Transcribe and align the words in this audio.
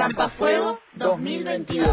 Campafuego 0.00 0.78
2022. 0.94 1.86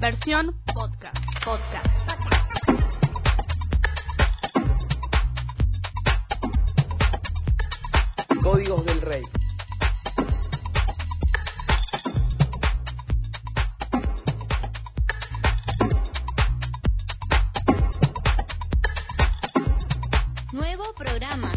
Versión 0.00 0.60
podcast. 0.74 1.16
Podcast. 1.44 1.86
Códigos 8.42 8.84
del 8.84 9.00
Rey. 9.00 9.22
Nuevo 20.52 20.92
programa. 20.94 21.52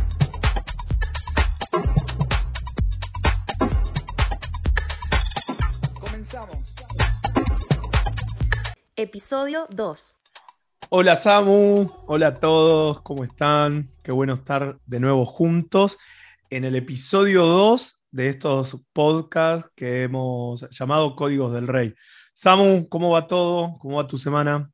Episodio 9.03 9.67
2. 9.70 10.17
Hola 10.89 11.17
Samu, 11.17 11.91
hola 12.07 12.27
a 12.27 12.34
todos, 12.35 13.02
¿cómo 13.02 13.25
están? 13.25 13.89
Qué 14.02 14.13
bueno 14.13 14.34
estar 14.35 14.77
de 14.85 14.99
nuevo 15.02 15.25
juntos 15.25 15.98
en 16.49 16.63
el 16.63 16.77
episodio 16.77 17.45
2 17.45 17.99
de 18.11 18.30
estos 18.30 18.80
podcasts 18.94 19.70
que 19.75 20.03
hemos 20.03 20.66
llamado 20.71 21.17
Códigos 21.17 21.52
del 21.53 21.67
Rey. 21.67 21.94
Samu, 22.34 22.88
¿cómo 22.88 23.09
va 23.09 23.27
todo? 23.27 23.77
¿Cómo 23.80 23.97
va 23.97 24.08
tu 24.08 24.17
semana? 24.17 24.71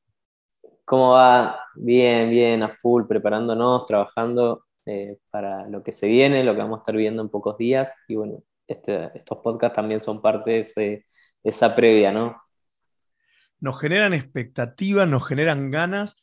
¿Cómo 0.85 1.13
va? 1.13 1.59
Bien, 1.73 2.29
bien, 2.29 2.61
a 2.61 2.77
full, 2.83 3.05
preparándonos, 3.07 3.87
trabajando 3.87 4.65
eh, 4.85 5.17
para 5.31 5.67
lo 5.69 5.81
que 5.81 5.91
se 5.91 6.07
viene, 6.07 6.43
lo 6.43 6.53
que 6.53 6.59
vamos 6.61 6.77
a 6.77 6.81
estar 6.81 6.95
viendo 6.95 7.23
en 7.23 7.29
pocos 7.29 7.57
días. 7.57 7.91
Y 8.07 8.13
bueno, 8.15 8.43
este- 8.67 9.09
estos 9.15 9.39
podcasts 9.39 9.75
también 9.75 9.99
son 9.99 10.21
parte 10.21 10.51
de, 10.51 10.59
ese- 10.59 10.81
de 10.81 11.49
esa 11.49 11.75
previa, 11.75 12.11
¿no? 12.11 12.39
Nos 13.59 13.79
generan 13.79 14.13
expectativas, 14.13 15.07
nos 15.07 15.25
generan 15.25 15.71
ganas, 15.71 16.15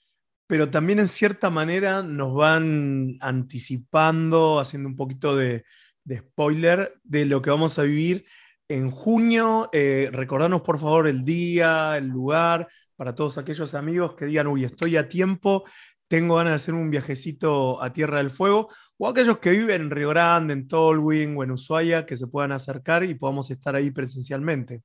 pero 0.46 0.70
también 0.70 1.00
en 1.00 1.08
cierta 1.08 1.50
manera 1.50 2.02
nos 2.02 2.34
van 2.34 3.16
anticipando, 3.20 4.60
haciendo 4.60 4.88
un 4.88 4.96
poquito 4.96 5.36
de, 5.36 5.64
spoiler 6.12 6.94
de 7.02 7.26
lo 7.26 7.42
que 7.42 7.50
vamos 7.50 7.78
a 7.78 7.82
vivir 7.82 8.24
en 8.68 8.90
junio. 8.90 9.68
Eh, 9.72 10.08
recordanos 10.12 10.62
por 10.62 10.78
favor 10.78 11.08
el 11.08 11.24
día, 11.24 11.96
el 11.96 12.08
lugar, 12.08 12.68
para 12.94 13.14
todos 13.14 13.38
aquellos 13.38 13.74
amigos 13.74 14.14
que 14.14 14.26
digan, 14.26 14.46
uy, 14.46 14.64
estoy 14.64 14.96
a 14.96 15.08
tiempo, 15.08 15.64
tengo 16.08 16.36
ganas 16.36 16.52
de 16.52 16.56
hacer 16.56 16.74
un 16.74 16.90
viajecito 16.90 17.82
a 17.82 17.92
Tierra 17.92 18.18
del 18.18 18.30
Fuego, 18.30 18.68
o 18.98 19.08
aquellos 19.08 19.38
que 19.38 19.50
viven 19.50 19.82
en 19.82 19.90
Río 19.90 20.10
Grande, 20.10 20.54
en 20.54 20.68
Tolwyn 20.68 21.36
o 21.36 21.42
en 21.44 21.50
Ushuaia, 21.50 22.06
que 22.06 22.16
se 22.16 22.28
puedan 22.28 22.52
acercar 22.52 23.04
y 23.04 23.14
podamos 23.14 23.50
estar 23.50 23.74
ahí 23.74 23.90
presencialmente. 23.90 24.82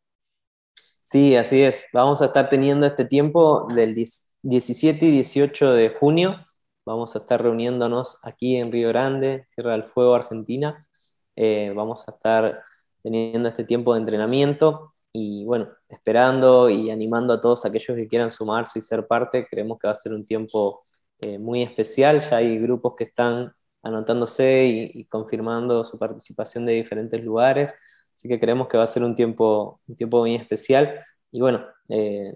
Sí, 1.12 1.36
así 1.36 1.62
es. 1.62 1.88
Vamos 1.92 2.22
a 2.22 2.28
estar 2.28 2.50
teniendo 2.50 2.86
este 2.88 3.04
tiempo 3.04 3.67
del 3.73 3.94
10 3.94 4.38
17 4.44 5.06
y 5.06 5.12
18 5.12 5.73
de 5.73 5.90
junio. 5.90 6.38
Vamos 6.86 7.16
a 7.16 7.20
estar 7.20 7.42
reuniéndonos 7.44 8.20
aquí 8.23 8.56
en 8.56 8.72
Río 8.72 8.88
Grande, 8.90 9.45
Tierra 9.54 9.73
del 9.73 9.84
Fuego, 9.84 10.16
Argentina. 10.16 10.88
Eh, 11.36 11.73
vamos 11.76 12.08
a 12.08 12.12
estar 12.12 12.64
teniendo 13.04 13.50
este 13.50 13.66
tiempo 13.66 13.94
de 13.94 14.00
entrenamiento 14.00 14.94
y 15.12 15.44
bueno, 15.44 15.67
esperando 15.89 16.70
y 16.70 16.89
animando 16.89 17.34
a 17.34 17.42
todos 17.42 17.66
aquellos 17.66 17.98
que 17.98 18.08
quieran 18.08 18.32
sumarse 18.32 18.80
y 18.80 18.82
ser 18.82 19.06
parte. 19.06 19.48
Creemos 19.50 19.80
que 19.80 19.88
va 19.88 19.92
a 19.92 19.95
ser 19.95 20.14
un 20.14 20.26
tiempo 20.26 20.86
eh, 21.20 21.38
muy 21.38 21.62
especial. 21.62 22.22
Ya 22.22 22.38
hay 22.38 22.58
grupos 22.58 22.95
que 22.98 23.04
están 23.04 23.54
anotándose 23.83 24.66
y 24.93 25.05
confirmando 25.08 25.83
su 25.83 25.99
participación 25.99 26.66
de 26.66 26.73
diferentes 26.73 27.22
lugares. 27.22 27.73
Así 28.16 28.27
que 28.27 28.39
creemos 28.39 28.67
que 28.67 28.77
va 28.77 28.83
a 28.83 28.88
ser 28.88 29.04
un 29.04 29.16
tiempo, 29.16 29.82
un 29.88 29.95
tiempo 29.95 30.20
muy 30.20 30.36
especial. 30.36 31.04
Y 31.32 31.42
bueno, 31.42 31.66
eh, 31.89 32.36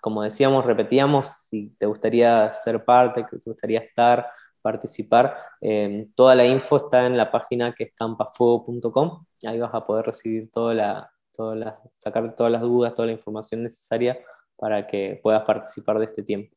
como 0.00 0.22
decíamos, 0.22 0.64
repetíamos, 0.64 1.26
si 1.26 1.70
te 1.78 1.86
gustaría 1.86 2.52
ser 2.54 2.84
parte, 2.84 3.26
que 3.30 3.38
te 3.38 3.50
gustaría 3.50 3.80
estar, 3.80 4.26
participar, 4.62 5.36
eh, 5.60 6.08
toda 6.14 6.34
la 6.34 6.46
info 6.46 6.76
está 6.76 7.06
en 7.06 7.16
la 7.16 7.30
página 7.30 7.74
que 7.74 7.84
es 7.84 7.94
campafuego.com. 7.94 9.24
Ahí 9.46 9.58
vas 9.58 9.74
a 9.74 9.86
poder 9.86 10.06
recibir 10.06 10.50
toda 10.50 10.74
la, 10.74 11.12
toda 11.34 11.54
la, 11.54 11.80
sacar 11.90 12.34
todas 12.34 12.52
las 12.52 12.62
dudas, 12.62 12.94
toda 12.94 13.06
la 13.06 13.12
información 13.12 13.62
necesaria 13.62 14.18
para 14.56 14.86
que 14.86 15.18
puedas 15.22 15.42
participar 15.44 15.98
de 15.98 16.06
este 16.06 16.22
tiempo. 16.22 16.54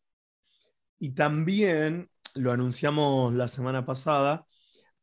Y 0.99 1.15
también, 1.15 2.09
lo 2.35 2.51
anunciamos 2.51 3.33
la 3.33 3.47
semana 3.47 3.85
pasada, 3.85 4.45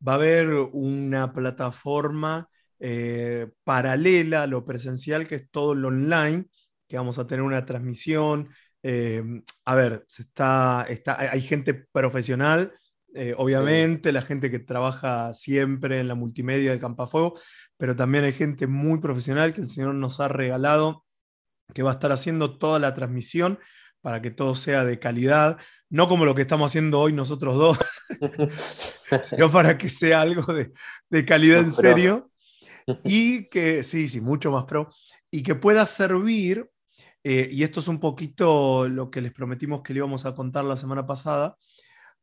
va 0.05 0.13
a 0.13 0.15
haber 0.15 0.49
una 0.73 1.33
plataforma 1.33 2.49
eh, 2.81 3.49
paralela 3.65 4.43
a 4.43 4.47
lo 4.47 4.65
presencial, 4.65 5.27
que 5.29 5.35
es 5.37 5.51
todo 5.51 5.75
lo 5.75 5.89
online, 5.89 6.47
que 6.89 6.97
vamos 6.97 7.19
a 7.19 7.27
tener 7.27 7.43
una 7.43 7.65
transmisión. 7.65 8.49
eh, 8.83 9.23
a 9.65 9.75
ver, 9.75 10.05
se 10.09 10.23
está, 10.23 10.85
está, 10.89 11.19
hay- 11.19 11.41
gente 11.41 11.73
profesional, 11.75 12.73
eh, 13.15 13.35
obviamente, 13.37 14.11
la 14.13 14.23
gente 14.23 14.51
que 14.51 14.59
trabaja 14.59 15.33
siempre 15.33 15.99
en 16.01 16.07
la 16.09 16.15
multimedia 16.15 16.71
del 16.71 16.79
Campafuego, 16.81 17.39
pero 17.77 17.95
también 17.95 18.23
hay 18.25 18.33
gente 18.33 18.67
muy 18.67 18.99
profesional 19.01 19.53
que 19.53 19.61
el 19.61 19.69
Señor 19.69 19.95
nos 19.95 20.19
ha 20.21 20.29
regalado, 20.29 21.05
que 21.73 21.83
va 21.83 21.91
a 21.91 21.93
estar 21.95 22.11
haciendo 22.11 22.57
toda 22.59 22.79
la 22.79 22.93
transmisión 22.93 23.59
para 24.01 24.21
que 24.21 24.31
todo 24.31 24.55
sea 24.55 24.85
de 24.85 24.99
calidad, 24.99 25.59
no 25.89 26.07
como 26.09 26.25
lo 26.25 26.35
que 26.35 26.43
estamos 26.43 26.71
haciendo 26.71 26.99
hoy 27.01 27.13
nosotros 27.13 27.55
dos, 27.57 27.79
sino 29.21 29.51
para 29.51 29.77
que 29.77 29.89
sea 29.89 30.21
algo 30.21 30.53
de, 30.53 30.71
de 31.09 31.25
calidad 31.25 31.59
en 31.61 31.71
serio 31.73 32.30
y 33.03 33.49
que, 33.49 33.83
sí, 33.83 34.09
sí, 34.09 34.21
mucho 34.21 34.51
más 34.51 34.65
pro, 34.65 34.89
y 35.29 35.43
que 35.43 35.55
pueda 35.55 35.85
servir, 35.85 36.69
eh, 37.23 37.49
y 37.51 37.63
esto 37.63 37.79
es 37.79 37.87
un 37.87 37.99
poquito 37.99 38.87
lo 38.87 39.09
que 39.11 39.21
les 39.21 39.31
prometimos 39.31 39.81
que 39.81 39.93
le 39.93 39.99
íbamos 39.99 40.25
a 40.25 40.33
contar 40.33 40.65
la 40.65 40.77
semana 40.77 41.05
pasada, 41.05 41.57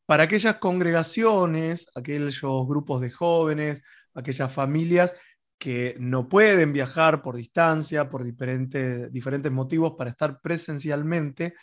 para 0.07 0.25
aquellas 0.25 0.57
congregaciones, 0.57 1.91
aquellos 1.95 2.67
grupos 2.67 3.01
de 3.01 3.11
jóvenes, 3.11 3.83
aquellas 4.15 4.53
familias 4.53 5.15
que 5.59 5.97
no 5.99 6.29
pueden 6.29 6.73
viajar 6.73 7.21
por 7.21 7.37
distancia, 7.37 8.09
por 8.09 8.25
diferentes, 8.25 9.13
diferentes 9.13 9.53
motivos 9.53 9.95
para 9.99 10.11
estar 10.11 10.41
presencialmente. 10.41 11.55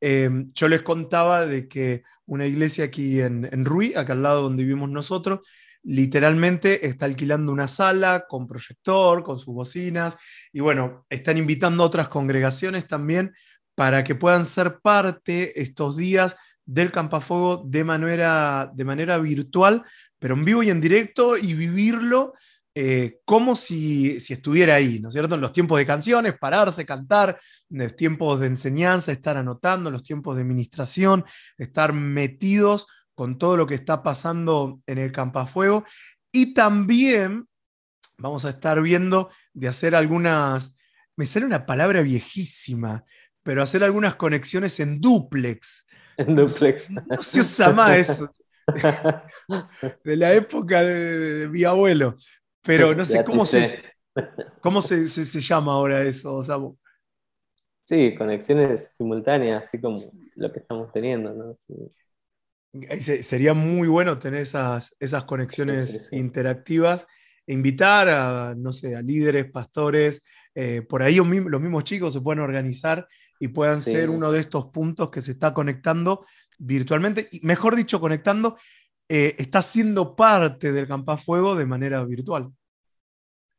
Eh, 0.00 0.28
yo 0.52 0.68
les 0.68 0.82
contaba 0.82 1.46
de 1.46 1.68
que 1.68 2.02
una 2.26 2.46
iglesia 2.46 2.86
aquí 2.86 3.20
en, 3.20 3.48
en 3.52 3.64
Ruy, 3.64 3.94
acá 3.94 4.14
al 4.14 4.22
lado 4.22 4.42
donde 4.42 4.64
vivimos 4.64 4.90
nosotros, 4.90 5.40
literalmente 5.82 6.86
está 6.86 7.06
alquilando 7.06 7.52
una 7.52 7.68
sala 7.68 8.26
con 8.28 8.46
proyector, 8.46 9.22
con 9.22 9.38
sus 9.38 9.54
bocinas, 9.54 10.16
y 10.52 10.60
bueno, 10.60 11.06
están 11.10 11.38
invitando 11.38 11.82
a 11.82 11.86
otras 11.86 12.08
congregaciones 12.08 12.86
también 12.86 13.32
para 13.74 14.04
que 14.04 14.14
puedan 14.14 14.44
ser 14.44 14.80
parte 14.80 15.60
estos 15.60 15.96
días 15.96 16.36
del 16.64 16.92
Campafuego 16.92 17.62
de 17.66 17.84
manera, 17.84 18.70
de 18.74 18.84
manera 18.84 19.18
virtual, 19.18 19.82
pero 20.18 20.34
en 20.34 20.44
vivo 20.44 20.62
y 20.62 20.70
en 20.70 20.80
directo 20.80 21.36
y 21.36 21.54
vivirlo 21.54 22.34
eh, 22.74 23.18
como 23.26 23.54
si, 23.54 24.18
si 24.18 24.32
estuviera 24.32 24.76
ahí, 24.76 24.98
¿no 24.98 25.08
es 25.08 25.14
cierto? 25.14 25.34
En 25.34 25.42
los 25.42 25.52
tiempos 25.52 25.78
de 25.78 25.84
canciones, 25.84 26.38
pararse, 26.38 26.86
cantar, 26.86 27.38
en 27.70 27.78
los 27.78 27.96
tiempos 27.96 28.40
de 28.40 28.46
enseñanza, 28.46 29.12
estar 29.12 29.36
anotando, 29.36 29.90
los 29.90 30.02
tiempos 30.02 30.36
de 30.36 30.42
administración, 30.42 31.24
estar 31.58 31.92
metidos 31.92 32.86
con 33.14 33.38
todo 33.38 33.56
lo 33.56 33.66
que 33.66 33.74
está 33.74 34.02
pasando 34.02 34.80
en 34.86 34.98
el 34.98 35.12
Campafuego. 35.12 35.84
Y 36.32 36.54
también 36.54 37.46
vamos 38.18 38.44
a 38.44 38.50
estar 38.50 38.80
viendo 38.82 39.30
de 39.52 39.68
hacer 39.68 39.94
algunas, 39.94 40.76
me 41.16 41.26
sale 41.26 41.46
una 41.46 41.66
palabra 41.66 42.02
viejísima, 42.02 43.04
pero 43.42 43.62
hacer 43.62 43.82
algunas 43.84 44.14
conexiones 44.14 44.78
en 44.80 45.00
duplex. 45.00 45.86
En 46.18 46.36
duplex. 46.36 46.90
No 46.90 47.22
se 47.22 47.40
usa 47.40 47.72
más 47.72 47.98
eso, 47.98 48.30
de 50.04 50.16
la 50.16 50.32
época 50.34 50.82
de, 50.82 51.18
de 51.40 51.48
mi 51.48 51.64
abuelo. 51.64 52.14
Pero 52.62 52.94
no 52.94 53.04
sé 53.04 53.14
Ya 53.14 53.24
cómo, 53.24 53.44
se, 53.46 53.82
cómo 54.60 54.82
se, 54.82 55.08
se- 55.08 55.24
se 55.24 55.40
llama 55.40 55.72
ahora 55.72 56.02
eso. 56.04 56.42
Samu? 56.42 56.76
Sí, 57.82 58.14
conexiones 58.14 58.94
simultáneas, 58.94 59.64
así 59.66 59.80
como 59.80 60.00
lo 60.36 60.52
que 60.52 60.60
estamos 60.60 60.92
teniendo, 60.92 61.32
¿no? 61.34 61.54
Sí. 61.56 61.74
Se- 63.00 63.22
Sería 63.22 63.54
muy 63.54 63.88
bueno 63.88 64.18
tener 64.18 64.40
esas, 64.40 64.94
esas 64.98 65.24
conexiones 65.24 65.90
Sí, 65.90 65.98
sí, 65.98 66.06
sí. 66.10 66.16
interactivas 66.16 67.06
e 67.46 67.52
invitar 67.52 68.08
a, 68.08 68.54
no 68.56 68.72
sé, 68.72 68.96
a 68.96 69.02
líderes, 69.02 69.50
pastores, 69.50 70.22
eh, 70.54 70.82
por 70.82 71.02
ahí 71.02 71.16
los 71.16 71.26
mismos, 71.60 71.84
chicos 71.84 72.12
se 72.12 72.20
pueden 72.20 72.40
organizar 72.40 73.06
y 73.40 73.48
puedan 73.48 73.80
ser 73.80 74.10
uno 74.10 74.30
de 74.30 74.40
estos 74.40 74.66
puntos 74.66 75.10
que 75.10 75.20
se 75.20 75.32
está 75.32 75.52
conectando 75.52 76.24
virtualmente, 76.58 77.28
y 77.32 77.40
mejor 77.44 77.74
dicho, 77.74 78.00
conectando, 78.00 78.56
eh, 79.08 79.34
está 79.38 79.60
siendo 79.60 80.14
parte 80.14 80.70
del 80.72 80.86
Campafuego 80.86 81.56
de 81.56 81.66
manera 81.66 82.04
virtual. 82.04 82.50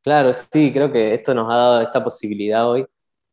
Claro, 0.01 0.33
sí, 0.33 0.71
creo 0.73 0.91
que 0.91 1.13
esto 1.13 1.33
nos 1.33 1.49
ha 1.51 1.55
dado 1.55 1.81
esta 1.81 2.03
posibilidad 2.03 2.69
hoy. 2.69 2.85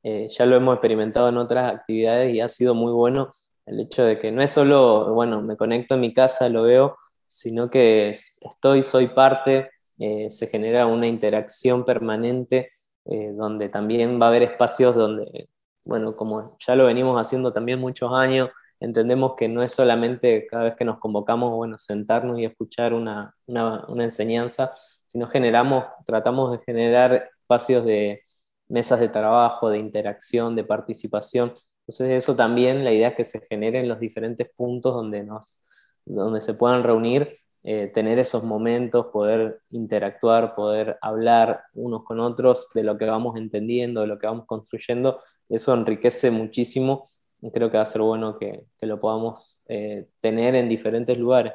Eh, 0.03 0.29
ya 0.31 0.47
lo 0.47 0.56
hemos 0.56 0.75
experimentado 0.75 1.29
en 1.29 1.37
otras 1.37 1.75
actividades 1.75 2.35
y 2.35 2.41
ha 2.41 2.49
sido 2.49 2.75
muy 2.75 2.93
bueno 2.93 3.31
el 3.67 3.81
hecho 3.81 4.05
de 4.05 4.19
que 4.19 4.33
no 4.33 4.43
es 4.43 4.51
solo, 4.51 5.12
bueno, 5.15 5.43
me 5.43 5.57
conecto 5.57 5.95
en 5.95 6.01
mi 6.01 6.15
casa, 6.15 6.49
lo 6.49 6.62
veo, 6.62 6.97
sino 7.27 7.71
que 7.71 8.11
estoy, 8.11 8.83
soy 8.83 9.09
parte, 9.09 9.71
eh, 9.99 10.31
se 10.31 10.47
genera 10.47 10.87
una 10.87 11.07
interacción 11.07 11.85
permanente 11.85 12.73
eh, 13.05 13.33
donde 13.33 13.69
también 13.69 14.21
va 14.21 14.27
a 14.27 14.29
haber 14.31 14.43
espacios 14.43 14.97
donde, 14.97 15.49
bueno, 15.85 16.17
como 16.17 16.57
ya 16.59 16.75
lo 16.75 16.87
venimos 16.87 17.21
haciendo 17.21 17.53
también 17.53 17.79
muchos 17.81 18.12
años, 18.12 18.51
entendemos 18.81 19.35
que 19.37 19.49
no 19.49 19.63
es 19.63 19.73
solamente 19.75 20.47
cada 20.47 20.65
vez 20.65 20.77
que 20.77 20.85
nos 20.85 20.99
convocamos, 20.99 21.53
bueno, 21.53 21.79
sentarnos 21.79 22.39
y 22.39 22.45
escuchar 22.45 22.95
una, 22.95 23.35
una, 23.47 23.85
una 23.89 24.05
enseñanza, 24.05 24.75
sino 25.06 25.29
generamos, 25.29 25.85
tratamos 26.06 26.53
de 26.53 26.59
generar 26.65 27.31
espacios 27.43 27.85
de 27.85 28.23
mesas 28.69 29.01
de 29.01 29.09
trabajo, 29.09 29.69
de 29.71 29.79
interacción, 29.79 30.55
de 30.56 30.65
participación. 30.65 31.53
Entonces 31.91 32.11
eso 32.23 32.37
también, 32.37 32.85
la 32.85 32.93
idea 32.93 33.09
es 33.09 33.17
que 33.17 33.25
se 33.25 33.41
generen 33.41 33.89
los 33.89 33.99
diferentes 33.99 34.49
puntos 34.55 34.95
donde, 34.95 35.25
nos, 35.25 35.67
donde 36.05 36.41
se 36.41 36.55
puedan 36.55 36.85
reunir, 36.85 37.37
eh, 37.65 37.91
tener 37.93 38.21
esos 38.21 38.45
momentos, 38.45 39.07
poder 39.13 39.61
interactuar, 39.71 40.55
poder 40.55 40.99
hablar 41.03 41.65
unos 41.75 42.05
con 42.05 42.21
otros 42.21 42.71
de 42.75 42.85
lo 42.85 42.97
que 42.97 43.07
vamos 43.07 43.37
entendiendo, 43.37 44.03
de 44.03 44.07
lo 44.07 44.21
que 44.21 44.29
vamos 44.29 44.47
construyendo. 44.47 45.21
Eso 45.49 45.75
enriquece 45.75 46.31
muchísimo 46.31 47.09
creo 47.53 47.71
que 47.71 47.79
va 47.79 47.83
a 47.83 47.87
ser 47.87 48.03
bueno 48.03 48.39
que, 48.39 48.67
que 48.79 48.87
lo 48.87 49.01
podamos 49.01 49.61
eh, 49.67 50.07
tener 50.21 50.55
en 50.55 50.69
diferentes 50.69 51.19
lugares. 51.19 51.55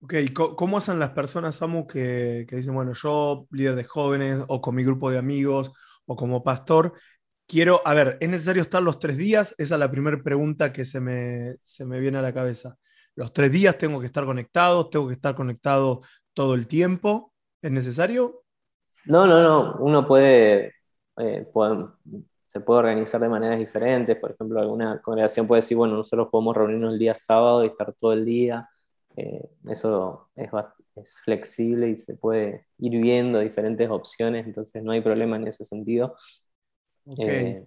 Ok, 0.00 0.14
¿cómo 0.34 0.76
hacen 0.76 1.00
las 1.00 1.10
personas, 1.10 1.56
Samu, 1.56 1.86
que, 1.88 2.44
que, 2.46 2.56
dicen, 2.56 2.74
bueno, 2.74 2.92
yo, 2.92 3.48
líder 3.50 3.74
de 3.74 3.84
jóvenes, 3.84 4.44
o 4.46 4.60
con 4.60 4.74
mi 4.74 4.84
grupo 4.84 5.10
de 5.10 5.16
amigos, 5.16 5.72
o 6.06 6.14
como 6.14 6.42
pastor, 6.42 6.92
quiero, 7.46 7.80
a 7.84 7.94
ver, 7.94 8.18
¿es 8.20 8.28
necesario 8.28 8.62
estar 8.62 8.82
los 8.82 8.98
tres 8.98 9.16
días? 9.16 9.54
Esa 9.58 9.74
es 9.74 9.80
la 9.80 9.90
primera 9.90 10.22
pregunta 10.22 10.72
que 10.72 10.84
se 10.84 11.00
me, 11.00 11.56
se 11.62 11.84
me 11.84 12.00
viene 12.00 12.18
a 12.18 12.22
la 12.22 12.32
cabeza. 12.32 12.76
¿Los 13.14 13.32
tres 13.32 13.52
días 13.52 13.78
tengo 13.78 14.00
que 14.00 14.06
estar 14.06 14.24
conectado? 14.24 14.88
¿Tengo 14.88 15.06
que 15.06 15.14
estar 15.14 15.34
conectado 15.34 16.02
todo 16.32 16.54
el 16.54 16.66
tiempo? 16.66 17.32
¿Es 17.62 17.70
necesario? 17.70 18.42
No, 19.06 19.26
no, 19.26 19.42
no. 19.42 19.76
Uno 19.78 20.06
puede, 20.06 20.74
eh, 21.18 21.46
se 22.46 22.60
puede 22.60 22.80
organizar 22.80 23.20
de 23.20 23.28
maneras 23.28 23.58
diferentes. 23.58 24.16
Por 24.16 24.32
ejemplo, 24.32 24.60
alguna 24.60 25.00
congregación 25.00 25.46
puede 25.46 25.60
decir, 25.60 25.76
bueno, 25.76 25.94
nosotros 25.94 26.28
podemos 26.30 26.56
reunirnos 26.56 26.92
el 26.92 26.98
día 26.98 27.14
sábado 27.14 27.64
y 27.64 27.68
estar 27.68 27.92
todo 27.94 28.12
el 28.12 28.24
día. 28.24 28.68
Eh, 29.16 29.48
eso 29.68 30.28
es, 30.34 30.50
es, 30.96 31.18
flexible 31.20 31.90
y 31.90 31.96
se 31.96 32.16
puede 32.16 32.66
ir 32.78 33.00
viendo 33.00 33.38
diferentes 33.38 33.88
opciones, 33.88 34.44
entonces 34.44 34.82
no 34.82 34.90
hay 34.90 35.00
problema 35.00 35.36
en 35.36 35.46
ese 35.46 35.64
sentido. 35.64 36.16
Eh, 37.18 37.64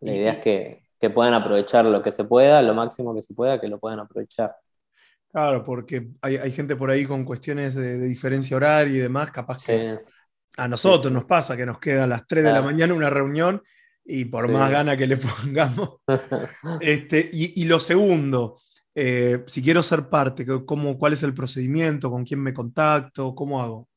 la 0.00 0.12
idea 0.12 0.32
es 0.32 0.38
que, 0.38 0.82
que, 1.00 1.10
puedan 1.10 1.34
aprovechar 1.34 1.84
lo 1.84 2.02
que 2.02 2.10
se 2.10 2.24
pueda, 2.24 2.60
lo 2.62 2.74
máximo 2.74 3.14
que 3.14 3.22
se 3.22 3.34
pueda, 3.34 3.60
que 3.60 3.68
lo 3.68 3.78
puedan 3.78 4.00
aprovechar. 4.00 4.56
Claro, 5.30 5.64
porque 5.64 6.08
hay, 6.20 6.36
hay 6.36 6.52
gente 6.52 6.76
por 6.76 6.90
ahí 6.90 7.06
con 7.06 7.24
cuestiones 7.24 7.74
de, 7.74 7.98
de, 7.98 8.06
diferencia 8.06 8.56
horaria 8.56 8.96
y 8.96 9.00
demás, 9.00 9.30
capaz 9.30 9.64
que 9.64 9.98
a 10.56 10.68
nosotros 10.68 11.12
nos 11.12 11.24
pasa 11.24 11.56
que 11.56 11.66
nos 11.66 11.78
queda 11.78 12.04
a 12.04 12.06
las 12.06 12.26
3 12.26 12.42
claro. 12.42 12.54
de 12.54 12.60
la 12.60 12.66
mañana 12.66 12.94
una 12.94 13.10
reunión 13.10 13.62
y 14.04 14.26
por 14.26 14.46
sí. 14.46 14.52
más 14.52 14.70
gana 14.70 14.96
que 14.96 15.06
le 15.06 15.16
pongamos. 15.42 15.96
este, 16.80 17.30
y, 17.32 17.60
y, 17.62 17.64
lo 17.64 17.80
segundo, 17.80 18.58
eh, 18.94 19.42
si 19.46 19.62
quiero 19.62 19.82
ser 19.82 20.08
parte, 20.08 20.46
¿cómo, 20.64 20.98
¿cuál 20.98 21.14
es 21.14 21.22
el 21.22 21.34
procedimiento? 21.34 22.10
¿Con 22.10 22.24
quién 22.24 22.40
me 22.40 22.54
contacto? 22.54 23.34
¿Cómo 23.34 23.62
hago? 23.62 23.88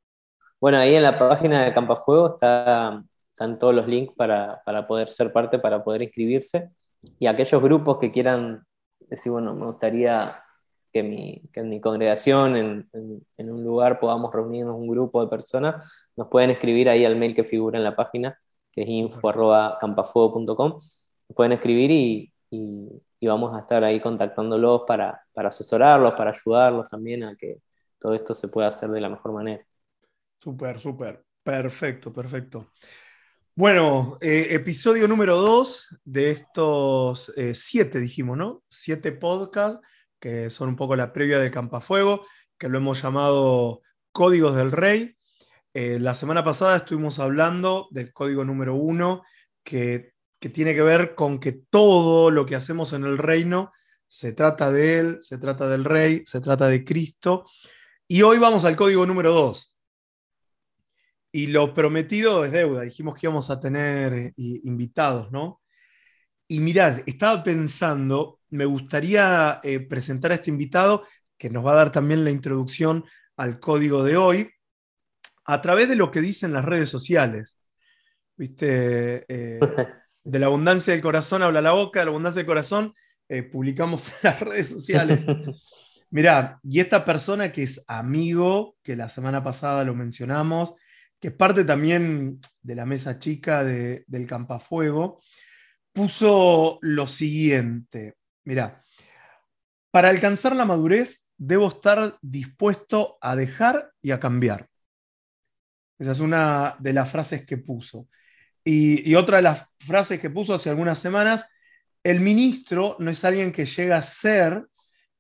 Bueno, 0.60 0.80
ahí 0.80 0.96
en 0.96 1.04
la 1.04 1.18
página 1.18 1.64
de 1.64 1.74
Campafuego 1.74 2.30
está, 2.30 3.04
están 3.38 3.60
todos 3.60 3.76
los 3.76 3.88
links 3.88 4.16
para, 4.16 4.64
para, 4.66 4.88
poder 4.88 5.12
ser 5.12 5.32
parte, 5.32 5.60
para 5.60 5.84
poder 5.84 6.02
inscribirse. 6.02 6.72
Y 7.20 7.28
aquellos 7.28 7.62
grupos 7.62 8.00
que 8.00 8.12
quieran 8.12 8.64
decir, 9.00 9.32
bueno, 9.32 9.54
me 9.54 9.68
gustaría 9.68 10.42
que, 10.92 11.04
mi, 11.04 11.44
que 11.54 11.60
en 11.60 11.70
mi 11.70 11.80
congregación, 11.80 12.56
en, 12.56 12.90
en, 12.94 13.22
en, 13.38 13.52
un 13.52 13.64
lugar, 13.64 14.00
podamos 14.00 14.34
reunirnos 14.34 14.76
un 14.76 14.88
grupo 14.88 15.22
de 15.22 15.30
personas, 15.30 15.88
nos 16.16 16.30
pueden 16.30 16.50
escribir 16.50 16.90
ahí 16.90 17.06
al 17.06 17.16
mail 17.16 17.36
que 17.36 17.44
figura 17.44 17.78
en 17.78 17.84
la 17.84 17.96
página, 17.96 18.40
que 18.72 18.82
es 18.82 18.90
info.campafuego.com. 18.90 20.80
Pueden 21.36 21.52
escribir 21.52 21.92
y, 21.92 22.34
y, 22.50 22.90
y, 23.20 23.28
vamos 23.28 23.56
a 23.56 23.60
estar 23.60 23.84
ahí 23.84 24.00
contactándolos 24.00 24.82
para, 24.88 25.22
para, 25.32 25.50
asesorarlos, 25.50 26.16
para 26.16 26.32
ayudarlos 26.32 26.90
también 26.90 27.24
a 27.24 27.36
que 27.36 27.62
todo 28.00 28.16
esto 28.16 28.34
se 28.34 28.48
pueda 28.48 28.70
hacer 28.70 28.90
de 28.90 29.02
la 29.02 29.10
mejor 29.10 29.32
manera. 29.32 29.64
Súper, 30.40 30.80
súper. 30.80 31.24
Perfecto, 31.44 32.12
perfecto. 32.12 32.72
Bueno, 33.58 34.20
eh, 34.22 34.50
episodio 34.52 35.08
número 35.08 35.36
dos 35.38 35.88
de 36.06 36.30
estos 36.30 37.34
eh, 37.36 37.56
siete, 37.56 38.00
dijimos, 38.00 38.38
¿no? 38.38 38.64
Siete 38.70 39.12
podcasts 39.12 39.82
que 40.20 40.52
son 40.52 40.70
un 40.70 40.76
poco 40.76 40.96
la 40.96 41.12
previa 41.12 41.40
de 41.40 41.50
Campafuego, 41.50 42.22
que 42.60 42.70
lo 42.70 42.78
hemos 42.78 43.02
llamado 43.02 43.82
Códigos 44.12 44.56
del 44.56 44.72
Rey. 44.72 45.18
Eh, 45.74 45.98
la 46.00 46.14
semana 46.14 46.44
pasada 46.44 46.78
estuvimos 46.78 47.18
hablando 47.18 47.88
del 47.90 48.14
código 48.14 48.46
número 48.46 48.76
uno, 48.76 49.24
que 49.64 50.14
que 50.40 50.50
tiene 50.50 50.76
que 50.76 50.84
ver 50.84 51.16
con 51.16 51.40
que 51.40 51.52
todo 51.52 52.30
lo 52.30 52.46
que 52.46 52.56
hacemos 52.56 52.94
en 52.94 53.06
el 53.06 53.18
reino 53.18 53.72
se 54.08 54.34
trata 54.34 54.72
de 54.72 55.00
Él, 55.00 55.18
se 55.22 55.40
trata 55.40 55.68
del 55.68 55.84
Rey, 55.84 56.22
se 56.28 56.42
trata 56.42 56.68
de 56.68 56.86
Cristo. 56.86 57.46
Y 58.08 58.22
hoy 58.22 58.38
vamos 58.38 58.66
al 58.66 58.76
código 58.76 59.06
número 59.08 59.34
2. 59.34 59.77
Y 61.38 61.46
lo 61.46 61.72
prometido 61.72 62.44
es 62.44 62.52
deuda. 62.52 62.82
Dijimos 62.82 63.14
que 63.14 63.28
íbamos 63.28 63.52
a 63.52 63.60
tener 63.60 64.12
eh, 64.12 64.34
invitados, 64.36 65.32
¿no? 65.32 65.62
Y 66.48 66.60
mirad, 66.62 67.02
estaba 67.06 67.44
pensando, 67.44 68.40
me 68.50 68.66
gustaría 68.66 69.60
eh, 69.62 69.80
presentar 69.82 70.32
a 70.32 70.36
este 70.36 70.50
invitado 70.50 71.04
que 71.38 71.52
nos 71.52 71.64
va 71.64 71.74
a 71.74 71.76
dar 71.76 71.92
también 71.92 72.24
la 72.24 72.32
introducción 72.32 73.06
al 73.36 73.60
código 73.60 74.04
de 74.04 74.18
hoy 74.18 74.50
a 75.46 75.62
través 75.62 75.88
de 75.88 75.96
lo 75.96 76.10
que 76.10 76.22
dicen 76.22 76.54
las 76.54 76.66
redes 76.66 76.90
sociales. 76.90 77.60
¿Viste? 78.36 79.24
Eh, 79.28 79.60
de 80.24 80.40
la 80.40 80.48
abundancia 80.48 80.92
del 80.92 81.04
corazón 81.04 81.44
habla 81.44 81.62
la 81.62 81.74
boca, 81.74 82.00
de 82.00 82.06
la 82.06 82.10
abundancia 82.10 82.40
del 82.40 82.48
corazón 82.48 82.96
eh, 83.30 83.44
publicamos 83.44 84.08
en 84.10 84.16
las 84.24 84.40
redes 84.40 84.70
sociales. 84.70 85.24
Mirá, 86.10 86.60
y 86.64 86.80
esta 86.80 87.06
persona 87.06 87.52
que 87.52 87.62
es 87.62 87.86
amigo, 87.88 88.76
que 88.82 88.96
la 88.96 89.08
semana 89.08 89.44
pasada 89.44 89.84
lo 89.84 89.94
mencionamos, 89.94 90.74
que 91.20 91.30
es 91.30 91.34
parte 91.34 91.66
también 91.66 92.40
de 92.62 92.76
la 92.76 92.86
mesa 92.86 93.20
chica 93.20 93.64
de, 93.64 94.04
del 94.08 94.28
Campafuego, 94.28 95.22
puso 95.92 96.78
lo 96.82 97.08
siguiente. 97.08 98.16
Mirá, 98.44 98.84
para 99.92 100.10
alcanzar 100.10 100.56
la 100.56 100.66
madurez 100.66 101.30
debo 101.38 101.70
estar 101.70 102.18
dispuesto 102.22 103.18
a 103.22 103.36
dejar 103.36 103.92
y 104.02 104.12
a 104.12 104.20
cambiar. 104.20 104.68
Esa 106.00 106.12
es 106.12 106.20
una 106.20 106.76
de 106.80 106.94
las 106.94 107.10
frases 107.10 107.46
que 107.46 107.58
puso. 107.58 108.08
Y, 108.64 109.10
y, 109.10 109.16
otra 109.16 109.38
de 109.38 109.44
las 109.44 109.68
frases 109.80 110.20
que 110.20 110.30
puso 110.30 110.54
hace 110.54 110.70
algunas 110.70 111.00
semanas, 111.00 111.48
el 112.04 112.20
ministro 112.20 112.96
no 113.00 113.10
es 113.10 113.24
alguien 113.24 113.52
que 113.52 113.66
llega 113.66 113.98
a 113.98 114.02
ser, 114.02 114.68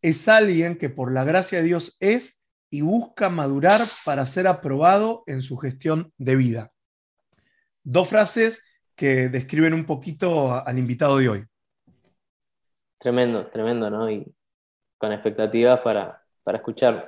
es 0.01 0.27
alguien 0.27 0.77
que 0.77 0.89
por 0.89 1.12
la 1.12 1.24
gracia 1.24 1.60
de 1.60 1.65
Dios 1.65 1.98
es 2.00 2.37
y 2.69 2.81
busca 2.81 3.29
madurar 3.29 3.81
para 4.05 4.25
ser 4.25 4.47
aprobado 4.47 5.24
en 5.27 5.41
su 5.41 5.57
gestión 5.57 6.12
de 6.17 6.36
vida. 6.36 6.71
Dos 7.83 8.09
frases 8.09 8.63
que 8.95 9.29
describen 9.29 9.74
un 9.74 9.86
poquito 9.86 10.53
al 10.53 10.77
invitado 10.77 11.17
de 11.17 11.29
hoy. 11.29 11.45
Tremendo, 13.00 13.47
tremendo, 13.47 13.89
¿no? 13.89 14.09
Y 14.09 14.25
con 14.97 15.12
expectativas 15.12 15.79
para, 15.81 16.21
para 16.43 16.57
escucharlo. 16.57 17.05